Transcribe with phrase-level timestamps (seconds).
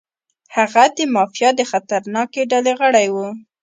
[0.55, 3.15] هغه د مافیا د خطرناکې ډلې غړی و.